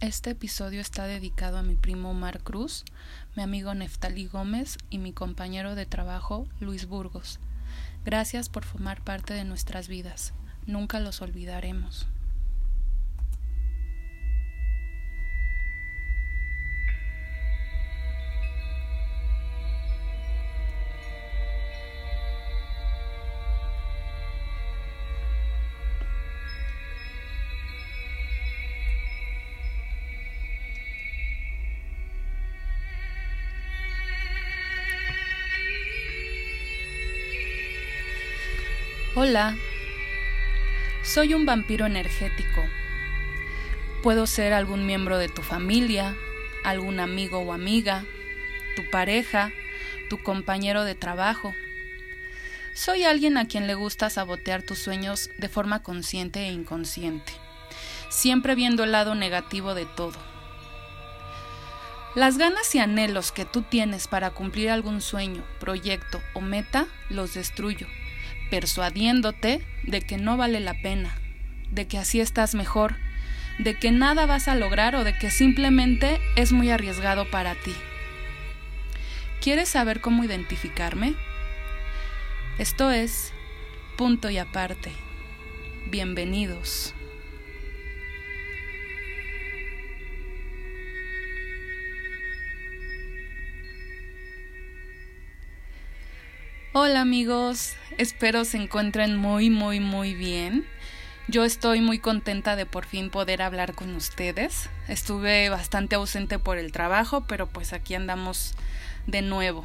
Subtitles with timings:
[0.00, 2.86] Este episodio está dedicado a mi primo Omar Cruz,
[3.36, 7.38] mi amigo Neftalí Gómez y mi compañero de trabajo Luis Burgos.
[8.02, 10.32] Gracias por formar parte de nuestras vidas.
[10.64, 12.08] Nunca los olvidaremos.
[39.16, 39.56] Hola,
[41.02, 42.64] soy un vampiro energético.
[44.04, 46.14] Puedo ser algún miembro de tu familia,
[46.62, 48.04] algún amigo o amiga,
[48.76, 49.50] tu pareja,
[50.08, 51.56] tu compañero de trabajo.
[52.72, 57.32] Soy alguien a quien le gusta sabotear tus sueños de forma consciente e inconsciente,
[58.10, 60.20] siempre viendo el lado negativo de todo.
[62.14, 67.34] Las ganas y anhelos que tú tienes para cumplir algún sueño, proyecto o meta los
[67.34, 67.88] destruyo
[68.50, 71.14] persuadiéndote de que no vale la pena,
[71.70, 72.96] de que así estás mejor,
[73.58, 77.74] de que nada vas a lograr o de que simplemente es muy arriesgado para ti.
[79.40, 81.14] ¿Quieres saber cómo identificarme?
[82.58, 83.32] Esto es
[83.96, 84.92] punto y aparte.
[85.90, 86.94] Bienvenidos.
[96.72, 100.64] Hola amigos, espero se encuentren muy muy muy bien.
[101.26, 104.70] Yo estoy muy contenta de por fin poder hablar con ustedes.
[104.86, 108.54] Estuve bastante ausente por el trabajo, pero pues aquí andamos
[109.08, 109.64] de nuevo.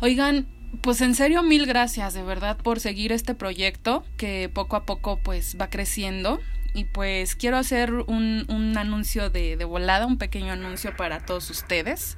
[0.00, 0.48] Oigan,
[0.80, 5.20] pues en serio mil gracias de verdad por seguir este proyecto que poco a poco
[5.22, 6.40] pues va creciendo
[6.74, 11.48] y pues quiero hacer un, un anuncio de, de volada, un pequeño anuncio para todos
[11.50, 12.16] ustedes.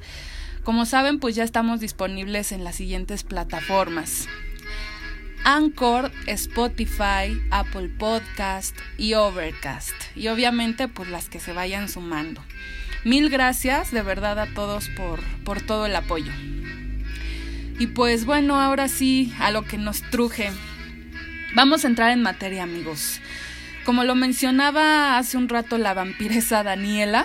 [0.64, 4.28] Como saben, pues ya estamos disponibles en las siguientes plataformas.
[5.44, 9.94] Anchor, Spotify, Apple Podcast y Overcast.
[10.14, 12.44] Y obviamente pues las que se vayan sumando.
[13.04, 16.32] Mil gracias de verdad a todos por, por todo el apoyo.
[17.78, 20.50] Y pues bueno, ahora sí a lo que nos truje.
[21.54, 23.20] Vamos a entrar en materia amigos.
[23.86, 27.24] Como lo mencionaba hace un rato la vampiresa Daniela,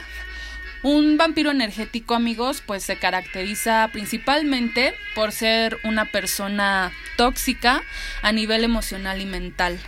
[0.85, 7.81] un vampiro energético, amigos, pues se caracteriza principalmente por ser una persona tóxica
[8.21, 9.79] a nivel emocional y mental.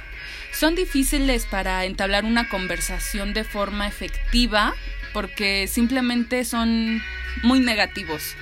[0.51, 4.73] Son difíciles para entablar una conversación de forma efectiva
[5.13, 7.03] porque simplemente son
[7.43, 8.33] muy negativos.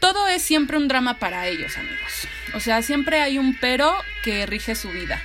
[0.00, 2.26] Todo es siempre un drama para ellos, amigos.
[2.54, 3.94] O sea, siempre hay un pero
[4.24, 5.20] que rige su vida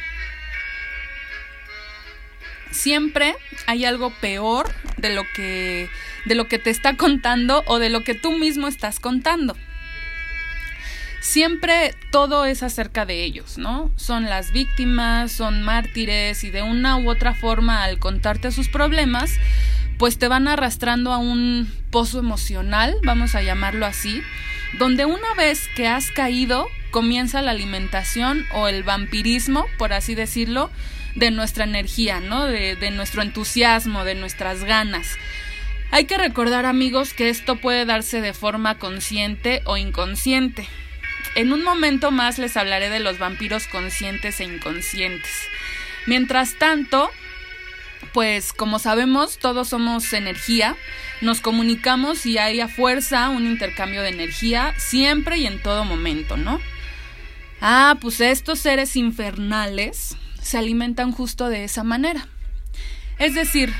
[2.73, 3.35] siempre
[3.67, 5.89] hay algo peor de lo que
[6.25, 9.55] de lo que te está contando o de lo que tú mismo estás contando.
[11.21, 13.91] Siempre todo es acerca de ellos, ¿no?
[13.95, 19.31] Son las víctimas, son mártires y de una u otra forma al contarte sus problemas,
[19.97, 24.21] pues te van arrastrando a un pozo emocional, vamos a llamarlo así,
[24.79, 30.69] donde una vez que has caído comienza la alimentación o el vampirismo, por así decirlo,
[31.15, 32.45] de nuestra energía, ¿no?
[32.45, 35.07] De, de nuestro entusiasmo, de nuestras ganas.
[35.91, 40.67] Hay que recordar amigos que esto puede darse de forma consciente o inconsciente.
[41.35, 45.31] En un momento más les hablaré de los vampiros conscientes e inconscientes.
[46.05, 47.09] Mientras tanto,
[48.11, 50.75] pues como sabemos, todos somos energía,
[51.21, 56.37] nos comunicamos y hay a fuerza un intercambio de energía siempre y en todo momento,
[56.37, 56.59] ¿no?
[57.61, 62.27] Ah, pues estos seres infernales se alimentan justo de esa manera.
[63.17, 63.73] Es decir,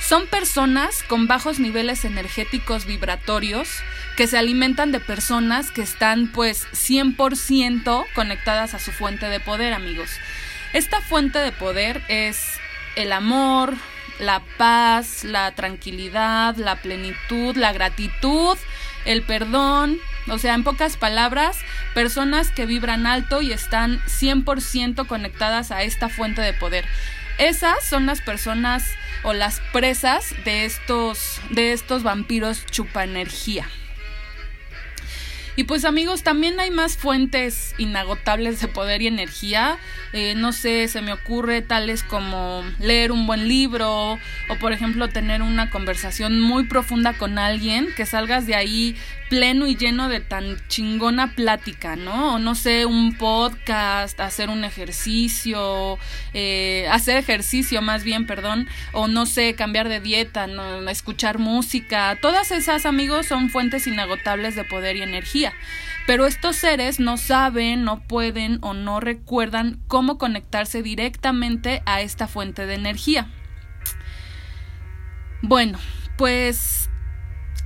[0.00, 3.68] son personas con bajos niveles energéticos vibratorios
[4.16, 9.74] que se alimentan de personas que están pues 100% conectadas a su fuente de poder,
[9.74, 10.10] amigos.
[10.72, 12.38] Esta fuente de poder es
[12.96, 13.74] el amor,
[14.18, 18.56] la paz, la tranquilidad, la plenitud, la gratitud,
[19.04, 19.98] el perdón,
[20.30, 21.58] o sea, en pocas palabras,
[21.94, 26.84] personas que vibran alto y están 100% conectadas a esta fuente de poder.
[27.38, 28.84] Esas son las personas
[29.22, 33.68] o las presas de estos, de estos vampiros chupa energía.
[35.58, 39.76] Y pues amigos, también hay más fuentes inagotables de poder y energía.
[40.12, 45.08] Eh, no sé, se me ocurre tales como leer un buen libro o por ejemplo
[45.08, 48.94] tener una conversación muy profunda con alguien, que salgas de ahí
[49.28, 52.34] pleno y lleno de tan chingona plática, ¿no?
[52.34, 55.98] O no sé, un podcast, hacer un ejercicio,
[56.34, 60.88] eh, hacer ejercicio más bien, perdón, o no sé, cambiar de dieta, ¿no?
[60.88, 65.47] escuchar música, todas esas amigos son fuentes inagotables de poder y energía.
[66.06, 72.26] Pero estos seres no saben, no pueden o no recuerdan cómo conectarse directamente a esta
[72.26, 73.28] fuente de energía.
[75.42, 75.78] Bueno,
[76.16, 76.90] pues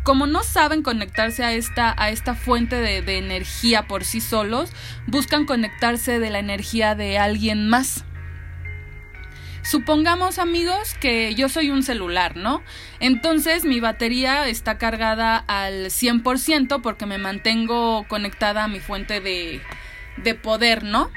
[0.02, 4.72] como no saben conectarse a esta, a esta fuente de, de, energía por sí solos,
[5.06, 8.04] buscan conectarse de la energía de alguien más.
[9.62, 12.62] Supongamos amigos que yo soy un celular, ¿no?
[12.98, 19.60] Entonces mi batería está cargada al 100% porque me mantengo conectada a mi fuente de,
[20.16, 21.10] de poder, ¿no?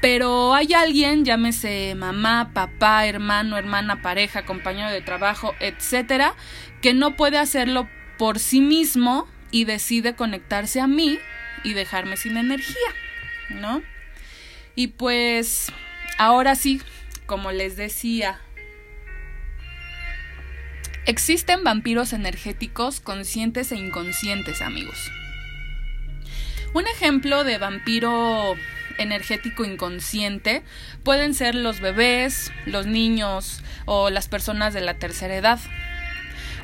[0.00, 6.34] Pero hay alguien, llámese mamá, papá, hermano, hermana, pareja, compañero de trabajo, etcétera,
[6.82, 11.18] que no puede hacerlo por sí mismo y decide conectarse a mí
[11.62, 12.76] y dejarme sin energía,
[13.48, 13.80] ¿no?
[14.74, 15.72] Y pues
[16.18, 16.82] ahora sí,
[17.26, 18.40] como les decía,
[21.06, 25.10] existen vampiros energéticos conscientes e inconscientes, amigos.
[26.72, 28.56] Un ejemplo de vampiro
[28.98, 30.62] energético inconsciente
[31.02, 35.60] pueden ser los bebés, los niños o las personas de la tercera edad.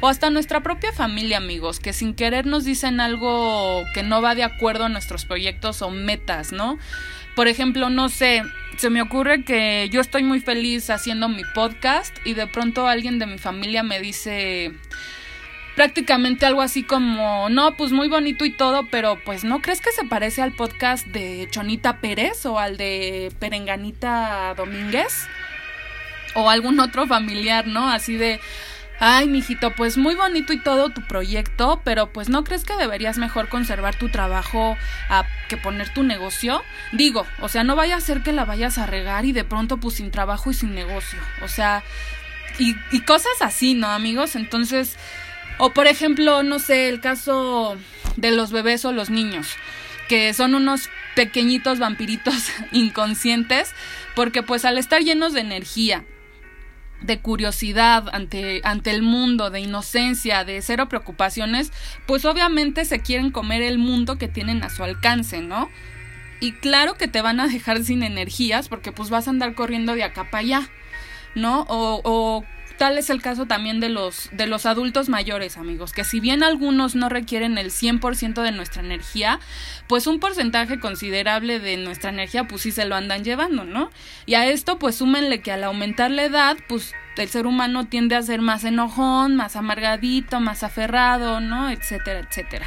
[0.01, 4.35] O hasta nuestra propia familia, amigos, que sin querer nos dicen algo que no va
[4.35, 6.79] de acuerdo a nuestros proyectos o metas, ¿no?
[7.35, 8.43] Por ejemplo, no sé,
[8.77, 13.19] se me ocurre que yo estoy muy feliz haciendo mi podcast y de pronto alguien
[13.19, 14.73] de mi familia me dice
[15.77, 19.93] prácticamente algo así como, no, pues muy bonito y todo, pero pues no crees que
[19.93, 25.27] se parece al podcast de Chonita Pérez o al de Perenganita Domínguez
[26.35, 27.89] o algún otro familiar, ¿no?
[27.89, 28.41] Así de,
[29.01, 33.19] ay, mijito, pues muy bonito y todo tu proyecto, pero pues no crees que deberías
[33.19, 34.77] mejor conservar tu trabajo
[35.09, 36.63] a que poner tu negocio?
[36.93, 39.79] Digo, o sea, no vaya a ser que la vayas a regar y de pronto
[39.79, 41.19] pues sin trabajo y sin negocio.
[41.43, 41.83] O sea,
[42.59, 44.37] y, y cosas así, ¿no, amigos?
[44.37, 44.97] Entonces,
[45.59, 47.77] o por ejemplo, no sé, el caso
[48.17, 49.57] de los bebés o los niños,
[50.09, 53.73] que son unos pequeñitos vampiritos inconscientes,
[54.15, 56.05] porque pues al estar llenos de energía,
[57.03, 61.73] de curiosidad ante, ante el mundo, de inocencia, de cero preocupaciones,
[62.07, 65.71] pues obviamente se quieren comer el mundo que tienen a su alcance, ¿no?
[66.41, 69.95] Y claro que te van a dejar sin energías porque pues vas a andar corriendo
[69.95, 70.71] de acá para allá,
[71.35, 71.63] ¿no?
[71.69, 72.45] O, o
[72.81, 76.43] Tal es el caso también de los, de los adultos mayores, amigos, que si bien
[76.43, 79.39] algunos no requieren el 100% de nuestra energía,
[79.87, 83.91] pues un porcentaje considerable de nuestra energía pues sí se lo andan llevando, ¿no?
[84.25, 88.17] Y a esto pues súmenle que al aumentar la edad, pues el ser humano tiende
[88.17, 91.69] a ser más enojón, más amargadito, más aferrado, ¿no?
[91.69, 92.67] Etcétera, etcétera.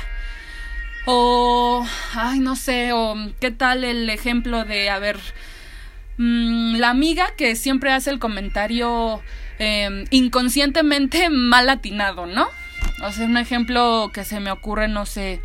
[1.08, 5.18] O, ay, no sé, o qué tal el ejemplo de, a ver,
[6.18, 9.24] mmm, la amiga que siempre hace el comentario
[9.60, 12.48] Em, inconscientemente mal atinado, ¿no?
[13.04, 15.42] O sea, un ejemplo que se me ocurre, no sé.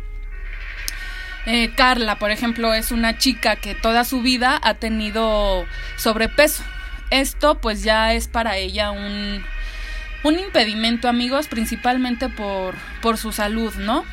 [1.45, 5.65] Eh, Carla, por ejemplo, es una chica que toda su vida ha tenido
[5.95, 6.63] sobrepeso.
[7.11, 9.43] Esto pues ya es para ella un,
[10.23, 14.05] un impedimento, amigos, principalmente por, por su salud, ¿no?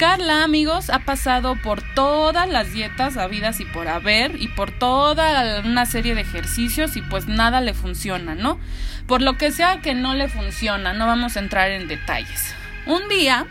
[0.00, 5.60] Carla, amigos, ha pasado por todas las dietas habidas y por haber y por toda
[5.62, 8.58] una serie de ejercicios y pues nada le funciona, ¿no?
[9.06, 12.54] Por lo que sea que no le funciona, no vamos a entrar en detalles.
[12.86, 13.46] Un día,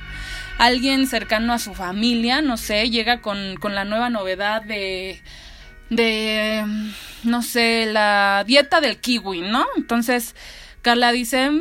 [0.58, 5.22] alguien cercano a su familia, no sé, llega con, con la nueva novedad de
[5.92, 6.66] de
[7.26, 9.68] no sé, la dieta del kiwi, ¿no?
[9.78, 10.36] Entonces,
[10.82, 11.52] Carla dice,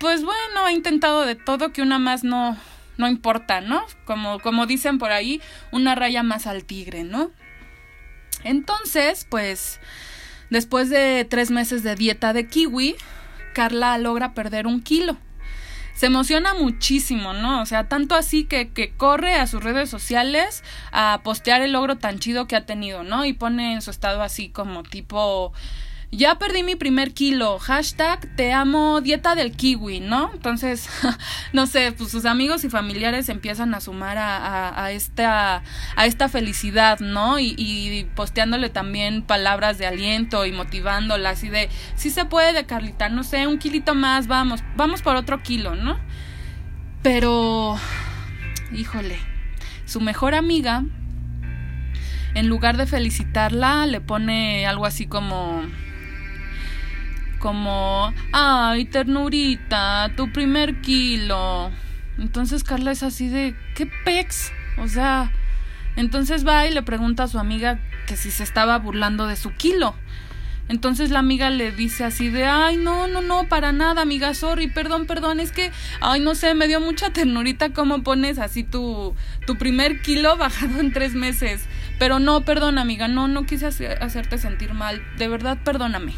[0.00, 2.56] pues bueno, ha intentado de todo que una más no
[2.98, 3.84] no importa, ¿no?
[4.04, 5.40] Como, como dicen por ahí,
[5.72, 7.30] una raya más al tigre, ¿no?
[8.44, 9.80] Entonces, pues,
[10.50, 12.96] después de tres meses de dieta de kiwi,
[13.52, 15.16] Carla logra perder un kilo.
[15.94, 17.62] Se emociona muchísimo, ¿no?
[17.62, 20.62] O sea, tanto así que, que corre a sus redes sociales
[20.92, 23.24] a postear el logro tan chido que ha tenido, ¿no?
[23.24, 25.54] Y pone en su estado así como tipo
[26.16, 30.30] ya perdí mi primer kilo, hashtag te amo dieta del kiwi, ¿no?
[30.32, 30.88] Entonces,
[31.52, 35.62] no sé, pues sus amigos y familiares empiezan a sumar a, esta,
[35.94, 37.38] a esta felicidad, ¿no?
[37.38, 43.08] Y, y, posteándole también palabras de aliento y motivándola, así de, sí se puede, Carlita,
[43.10, 45.98] no sé, un kilito más, vamos, vamos por otro kilo, ¿no?
[47.02, 47.78] Pero,
[48.72, 49.18] híjole,
[49.84, 50.82] su mejor amiga,
[52.34, 55.62] en lugar de felicitarla, le pone algo así como
[57.38, 61.70] como, ay, ternurita, tu primer kilo.
[62.18, 64.52] Entonces Carla es así de, ¿qué pex?
[64.78, 65.32] O sea,
[65.96, 69.52] entonces va y le pregunta a su amiga que si se estaba burlando de su
[69.52, 69.94] kilo.
[70.68, 74.66] Entonces la amiga le dice así de, ay, no, no, no, para nada, amiga, sorry,
[74.66, 79.14] perdón, perdón, es que, ay, no sé, me dio mucha ternurita cómo pones así tu,
[79.46, 81.64] tu primer kilo bajado en tres meses.
[82.00, 86.14] Pero no, perdón, amiga, no, no quise hacerte sentir mal, de verdad, perdóname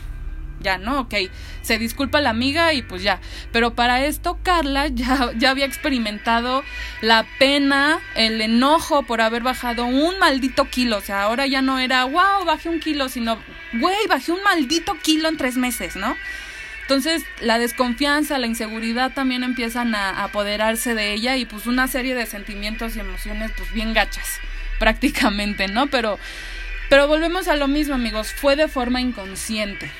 [0.60, 1.00] ya, ¿no?
[1.00, 1.14] Ok,
[1.62, 3.20] se disculpa la amiga y pues ya.
[3.52, 6.64] Pero para esto Carla ya, ya había experimentado
[7.00, 10.98] la pena, el enojo por haber bajado un maldito kilo.
[10.98, 13.38] O sea, ahora ya no era, wow, bajé un kilo, sino,
[13.74, 16.16] güey, bajé un maldito kilo en tres meses, ¿no?
[16.88, 22.14] Entonces la desconfianza, la inseguridad también empiezan a apoderarse de ella y pues una serie
[22.14, 24.40] de sentimientos y emociones pues bien gachas
[24.78, 25.88] prácticamente, ¿no?
[25.88, 26.18] Pero,
[26.88, 29.90] pero volvemos a lo mismo amigos, fue de forma inconsciente.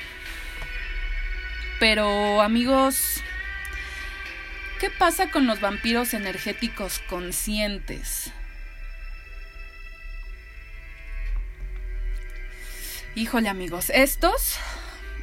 [1.79, 3.23] Pero amigos,
[4.81, 8.33] ¿qué pasa con los vampiros energéticos conscientes?
[13.15, 14.57] Híjole amigos, estos,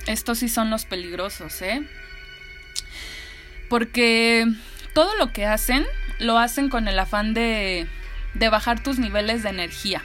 [0.06, 1.86] estos sí son los peligrosos, ¿eh?
[3.68, 4.46] Porque
[4.94, 5.84] todo lo que hacen,
[6.18, 7.86] lo hacen con el afán de,
[8.32, 10.02] de bajar tus niveles de energía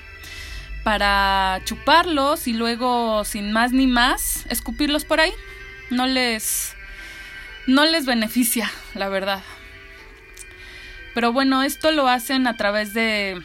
[0.83, 5.31] para chuparlos y luego sin más ni más escupirlos por ahí
[5.91, 6.75] no les
[7.67, 9.43] no les beneficia, la verdad.
[11.13, 13.39] Pero bueno, esto lo hacen a través de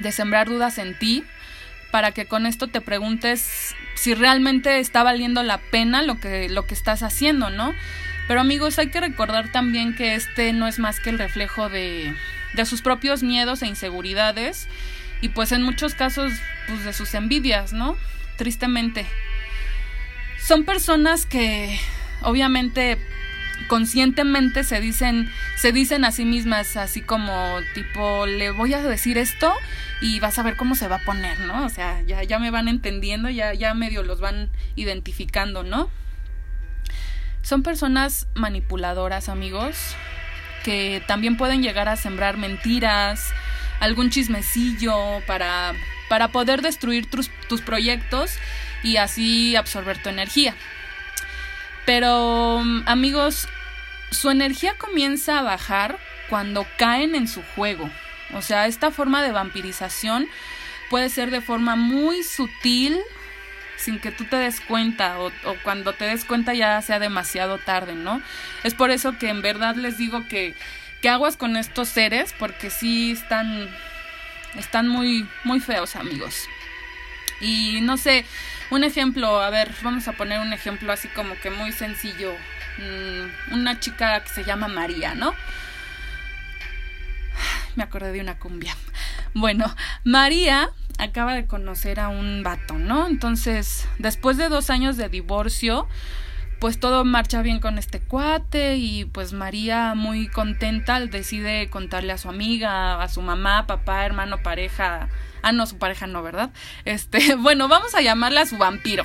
[0.00, 1.24] de sembrar dudas en ti
[1.92, 6.66] para que con esto te preguntes si realmente está valiendo la pena lo que lo
[6.66, 7.72] que estás haciendo, ¿no?
[8.26, 12.14] Pero amigos, hay que recordar también que este no es más que el reflejo de
[12.54, 14.68] de sus propios miedos e inseguridades
[15.20, 16.32] y pues en muchos casos
[16.66, 17.96] pues de sus envidias, ¿no?
[18.36, 19.06] Tristemente
[20.44, 21.78] son personas que
[22.20, 22.98] obviamente
[23.68, 27.32] conscientemente se dicen se dicen a sí mismas así como
[27.74, 29.52] tipo le voy a decir esto
[30.02, 31.64] y vas a ver cómo se va a poner, ¿no?
[31.64, 35.88] O sea, ya ya me van entendiendo, ya ya medio los van identificando, ¿no?
[37.40, 39.76] Son personas manipuladoras, amigos,
[40.62, 43.32] que también pueden llegar a sembrar mentiras,
[43.80, 44.94] algún chismecillo
[45.26, 45.72] para
[46.10, 48.36] para poder destruir tus, tus proyectos
[48.84, 50.54] y así absorber tu energía.
[51.86, 53.48] Pero amigos,
[54.12, 55.98] su energía comienza a bajar
[56.28, 57.90] cuando caen en su juego.
[58.34, 60.28] O sea, esta forma de vampirización
[60.90, 62.98] puede ser de forma muy sutil,
[63.76, 67.58] sin que tú te des cuenta, o, o, cuando te des cuenta ya sea demasiado
[67.58, 68.22] tarde, ¿no?
[68.62, 70.54] Es por eso que en verdad les digo que,
[71.02, 73.68] que aguas con estos seres, porque sí están,
[74.56, 76.48] están muy, muy feos, amigos.
[77.40, 78.24] Y no sé,
[78.70, 82.32] un ejemplo, a ver, vamos a poner un ejemplo así como que muy sencillo.
[82.78, 85.34] Mm, una chica que se llama María, ¿no?
[87.76, 88.76] Me acordé de una cumbia.
[89.34, 93.08] Bueno, María acaba de conocer a un vato, ¿no?
[93.08, 95.88] Entonces, después de dos años de divorcio,
[96.64, 102.16] pues todo marcha bien con este cuate y pues María muy contenta decide contarle a
[102.16, 105.10] su amiga, a su mamá, papá, hermano, pareja,
[105.42, 106.52] Ah, no, su pareja no, ¿verdad?
[106.86, 109.04] Este, bueno, vamos a llamarle a su vampiro.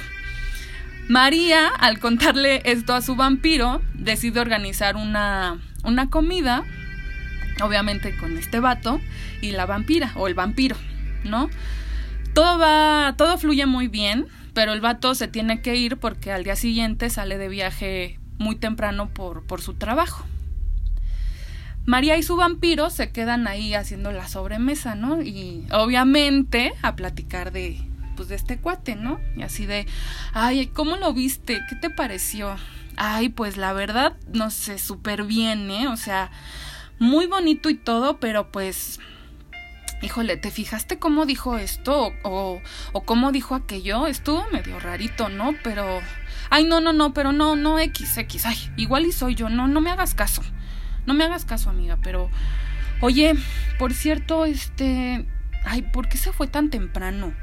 [1.09, 6.63] María, al contarle esto a su vampiro, decide organizar una, una comida,
[7.61, 9.01] obviamente con este vato
[9.41, 10.77] y la vampira o el vampiro,
[11.25, 11.49] ¿no?
[12.33, 14.27] Todo va, todo fluye muy bien,
[14.59, 18.57] pero el vato se tiene que ir porque al día siguiente sale de viaje muy
[18.57, 20.25] temprano por, por su trabajo.
[21.85, 25.21] María y su vampiro se quedan ahí haciendo la sobremesa, ¿no?
[25.21, 27.79] Y obviamente a platicar de,
[28.17, 29.21] pues, de este cuate, ¿no?
[29.37, 29.85] Y así de,
[30.33, 31.61] ay, ¿cómo lo viste?
[31.69, 32.57] ¿Qué te pareció?
[32.97, 35.87] Ay, pues la verdad, no sé, súper bien, ¿eh?
[35.87, 36.31] O sea,
[36.99, 38.99] muy bonito y todo, pero pues,
[40.01, 42.13] híjole, ¿te fijaste cómo dijo esto?
[42.23, 42.61] O,
[43.05, 44.07] cómo dijo aquello?
[44.07, 45.53] Estuvo medio rarito, ¿no?
[45.63, 45.99] Pero,
[46.49, 49.67] ay, no, no, no, pero no, no, X, X, ay, igual y soy yo, no,
[49.67, 50.41] no me hagas caso.
[51.05, 52.29] No me hagas caso, amiga, pero...
[53.01, 53.33] Oye,
[53.77, 55.25] por cierto, este...
[55.65, 57.33] Ay, ¿por qué se fue tan temprano?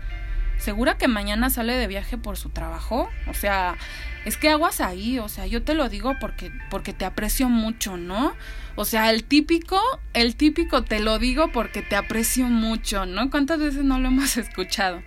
[0.58, 3.10] ¿Segura que mañana sale de viaje por su trabajo?
[3.28, 3.76] O sea,
[4.24, 7.96] es que aguas ahí, o sea, yo te lo digo porque porque te aprecio mucho,
[7.96, 8.34] ¿no?
[8.74, 9.80] O sea, el típico,
[10.14, 13.30] el típico te lo digo porque te aprecio mucho, ¿no?
[13.30, 15.02] ¿Cuántas veces no lo hemos escuchado?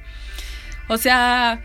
[0.88, 1.62] O sea,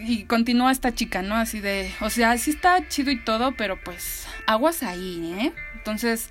[0.00, 1.36] y continúa esta chica, ¿no?
[1.36, 5.52] Así de, o sea, sí está chido y todo, pero pues aguas ahí, ¿eh?
[5.74, 6.30] Entonces,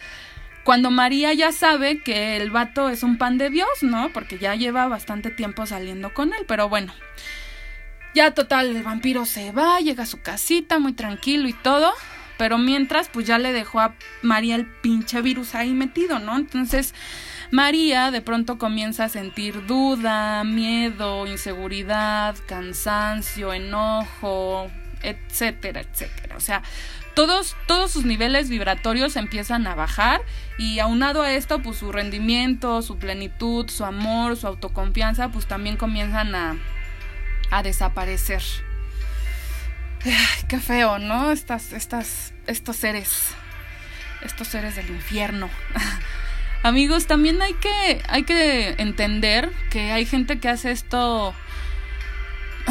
[0.68, 4.10] Cuando María ya sabe que el vato es un pan de Dios, ¿no?
[4.10, 6.94] Porque ya lleva bastante tiempo saliendo con él, pero bueno.
[8.14, 11.94] Ya total, el vampiro se va, llega a su casita muy tranquilo y todo.
[12.38, 16.36] Pero mientras, pues ya le dejó a María el pinche virus ahí metido, ¿no?
[16.36, 16.94] Entonces,
[17.50, 24.70] María de pronto comienza a sentir duda, miedo, inseguridad, cansancio, enojo,
[25.02, 26.36] etcétera, etcétera.
[26.38, 26.64] O sea,
[27.14, 30.22] todos, todos sus niveles vibratorios empiezan a bajar
[30.58, 35.78] y aunado a esto, pues su rendimiento, su plenitud, su amor, su autoconfianza, pues también
[35.78, 36.58] comienzan a,
[37.50, 38.44] a desaparecer.
[40.48, 41.32] qué feo, ¿no?
[41.32, 43.30] Estas, estas, estos seres,
[44.22, 45.50] estos seres del infierno.
[46.64, 51.34] Amigos, también hay que, hay que entender que hay gente que hace esto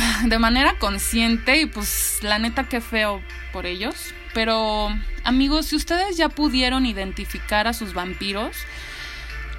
[0.24, 3.22] de manera consciente y pues la neta qué feo
[3.52, 4.14] por ellos.
[4.34, 4.88] Pero
[5.24, 8.56] amigos, si ustedes ya pudieron identificar a sus vampiros,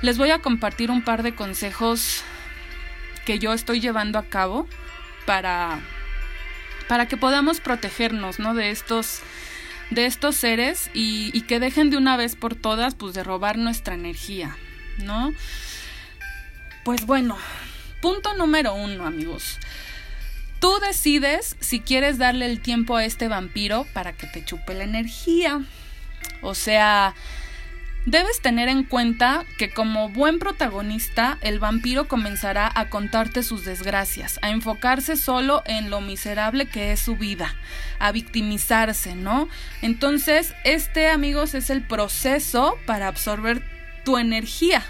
[0.01, 2.24] les voy a compartir un par de consejos
[3.25, 4.67] que yo estoy llevando a cabo
[5.25, 5.79] para
[6.88, 8.53] para que podamos protegernos, ¿no?
[8.53, 9.22] De estos
[9.89, 13.94] de estos seres y, que dejen de una vez por todas, pues, de robar nuestra
[13.94, 14.58] energía,
[14.98, 15.34] ¿no?
[16.84, 17.38] Pues bueno,
[18.01, 19.60] punto número uno, amigos.
[20.60, 24.86] Tú decides si quieres darle el tiempo a este vampiro para que te chupe la
[24.86, 25.62] energía.
[26.42, 27.14] O sea,
[28.06, 34.40] debes tener en cuenta que como buen protagonista, el vampiro comenzará a contarte sus desgracias,
[34.42, 37.54] a enfocarse solo en lo miserable que es su vida,
[38.00, 39.50] a victimizarse, ¿no?
[39.84, 43.62] Entonces, este, amigos, es el proceso para absorber
[44.04, 44.84] tu energía.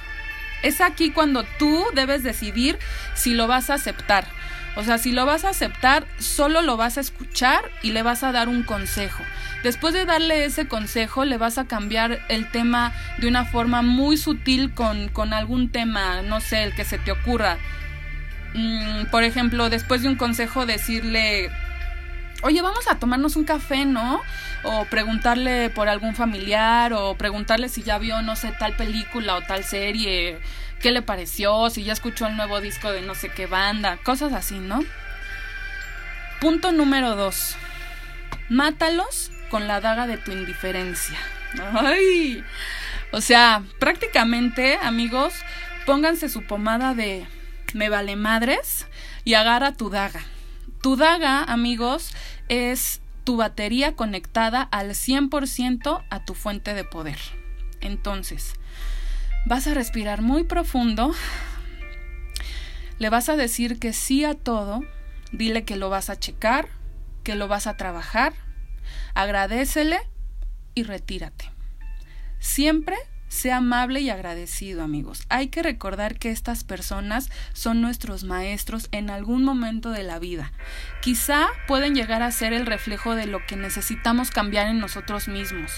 [0.63, 2.79] Es aquí cuando tú debes decidir
[3.15, 4.36] si lo vas a aceptar
[4.77, 8.23] o sea, si lo vas a aceptar, solo lo vas a escuchar y le vas
[8.23, 9.23] a dar un consejo.
[9.63, 14.17] Después de darle ese consejo, le vas a cambiar el tema de una forma muy
[14.17, 17.57] sutil con, con algún tema, no sé, el que se te ocurra.
[18.53, 21.49] Mm, por ejemplo, después de un consejo, decirle,
[22.43, 24.21] oye, vamos a tomarnos un café, ¿no?
[24.63, 29.41] O preguntarle por algún familiar, o preguntarle si ya vio, no sé, tal película o
[29.41, 30.39] tal serie
[30.81, 34.33] qué le pareció, si ya escuchó el nuevo disco de no sé qué banda, cosas
[34.33, 34.83] así, ¿no?
[36.39, 37.55] Punto número dos.
[38.49, 41.17] Mátalos con la daga de tu indiferencia.
[41.73, 42.43] ¡Ay!
[43.11, 45.33] O sea, prácticamente, amigos,
[45.85, 47.25] pónganse su pomada de
[47.73, 48.87] me vale madres
[49.23, 50.21] y agarra tu daga.
[50.81, 52.13] Tu daga, amigos,
[52.49, 57.19] es tu batería conectada al 100% a tu fuente de poder.
[57.81, 58.53] Entonces,
[59.47, 61.15] Vas a respirar muy profundo.
[62.99, 64.81] Le vas a decir que sí a todo.
[65.31, 66.67] Dile que lo vas a checar,
[67.23, 68.33] que lo vas a trabajar.
[69.13, 69.99] Agradecele
[70.75, 71.49] y retírate.
[72.39, 72.97] Siempre
[73.29, 75.23] sea amable y agradecido, amigos.
[75.29, 80.51] Hay que recordar que estas personas son nuestros maestros en algún momento de la vida.
[81.01, 85.71] Quizá pueden llegar a ser el reflejo de lo que necesitamos cambiar en nosotros mismos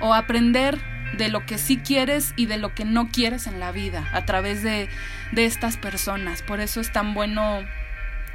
[0.00, 3.72] o aprender de lo que sí quieres y de lo que no quieres en la
[3.72, 4.88] vida a través de,
[5.32, 6.42] de estas personas.
[6.42, 7.60] Por eso es tan bueno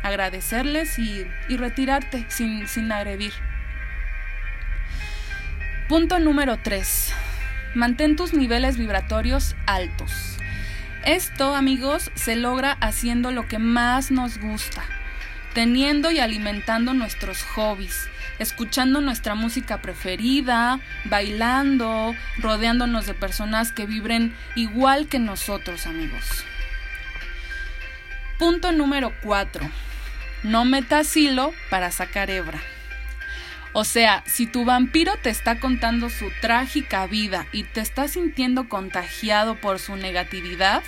[0.04, 3.34] agradecerles y, y retirarte sin, sin agredir.
[5.88, 7.14] Punto número 3.
[7.76, 10.38] Mantén tus niveles vibratorios altos.
[11.06, 14.84] Esto, amigos, se logra haciendo lo que más nos gusta,
[15.54, 18.08] teniendo y alimentando nuestros hobbies,
[18.40, 26.46] escuchando nuestra música preferida, bailando, rodeándonos de personas que vibren igual que nosotros, amigos.
[28.38, 29.70] Punto número 4.
[30.44, 32.62] No metas hilo para sacar hebra.
[33.74, 38.68] O sea, si tu vampiro te está contando su trágica vida y te estás sintiendo
[38.68, 40.82] contagiado por su negatividad,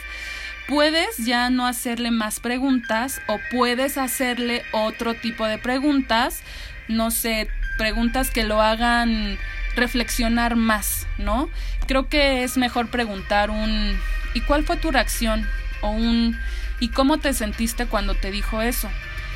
[0.68, 6.44] puedes ya no hacerle más preguntas o puedes hacerle otro tipo de preguntas
[6.92, 7.48] no sé,
[7.78, 9.38] preguntas que lo hagan
[9.76, 11.50] reflexionar más, ¿no?
[11.88, 13.98] Creo que es mejor preguntar un
[14.34, 15.48] ¿y cuál fue tu reacción?
[15.82, 16.38] o un
[16.80, 18.90] ¿y cómo te sentiste cuando te dijo eso?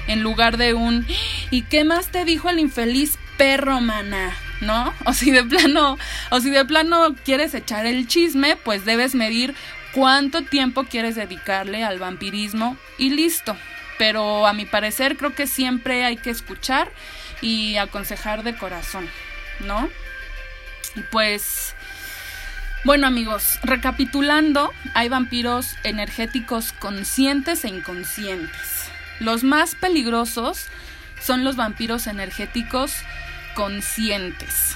[0.08, 1.08] En lugar de un
[1.50, 4.36] ¿y qué más te dijo el infeliz perro, mana?
[4.62, 4.94] ¿No?
[5.06, 5.98] O si de plano,
[6.30, 9.56] o si de plano quieres echar el chisme, pues debes medir
[9.96, 13.56] cuánto tiempo quieres dedicarle al vampirismo y listo.
[13.98, 16.92] Pero a mi parecer creo que siempre hay que escuchar
[17.42, 19.10] y aconsejar de corazón,
[19.62, 19.90] ¿no?
[21.12, 21.76] Pues,
[22.84, 28.90] bueno amigos, recapitulando, hay vampiros energéticos conscientes e inconscientes.
[29.22, 30.68] Los más peligrosos
[31.22, 32.94] son los vampiros energéticos
[33.54, 34.76] conscientes.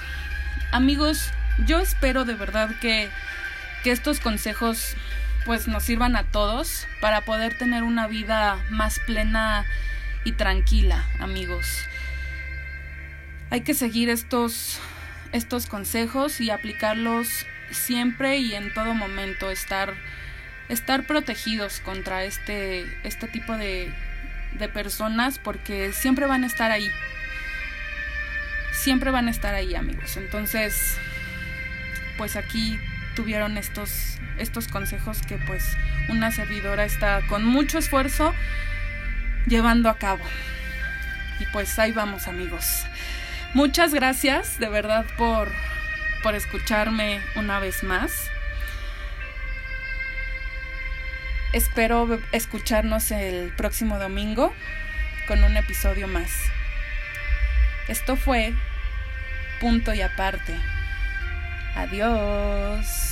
[0.71, 1.31] Amigos,
[1.65, 3.09] yo espero de verdad que
[3.83, 4.95] que estos consejos
[5.49, 9.65] pues nos sirvan a todos para poder tener una vida más plena
[10.23, 11.65] y tranquila, amigos.
[13.49, 14.79] Hay que seguir estos
[15.31, 19.95] estos consejos y aplicarlos siempre y en todo momento, estar
[20.67, 23.91] estar protegidos contra este este tipo de
[24.53, 26.91] de personas porque siempre van a estar ahí.
[28.71, 30.15] Siempre van a estar ahí, amigos.
[30.15, 30.95] Entonces,
[32.19, 32.79] pues aquí
[33.19, 35.75] tuvieron estos estos consejos que pues
[36.07, 38.33] una servidora está con mucho esfuerzo
[39.45, 40.23] llevando a cabo.
[41.41, 42.85] Y pues ahí vamos, amigos.
[43.53, 45.51] Muchas gracias de verdad por
[46.23, 48.29] por escucharme una vez más.
[51.51, 54.53] Espero escucharnos el próximo domingo
[55.27, 56.31] con un episodio más.
[57.89, 58.53] Esto fue
[59.59, 60.55] punto y aparte.
[61.75, 63.08] Adiós.